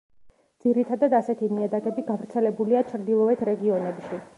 [0.65, 4.27] ძირითადად ასეთი ნიადაგები გავრცელებულია ჩრდილოეთ რეგიონებში.